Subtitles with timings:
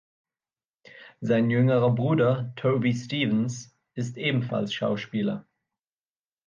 [1.19, 5.45] Sein jüngerer Bruder, Toby Stephens, ist ebenfalls Schauspieler.